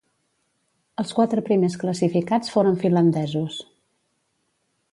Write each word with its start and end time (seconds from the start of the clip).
Els 1.01 1.11
quatre 1.17 1.43
primers 1.49 1.75
classificats 1.83 2.53
foren 2.55 2.79
finlandesos. 2.85 3.61